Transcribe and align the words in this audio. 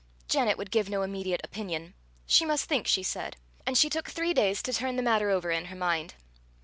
Janet 0.27 0.57
would 0.57 0.71
give 0.71 0.89
no 0.89 1.03
immediate 1.03 1.41
opinion. 1.43 1.93
She 2.25 2.43
must 2.43 2.65
think, 2.65 2.87
she 2.87 3.03
said; 3.03 3.37
and 3.67 3.77
she 3.77 3.87
took 3.87 4.09
three 4.09 4.33
days 4.33 4.63
to 4.63 4.73
turn 4.73 4.95
the 4.95 5.03
matter 5.03 5.29
over 5.29 5.51
in 5.51 5.65
her 5.65 5.75
mind. 5.75 6.15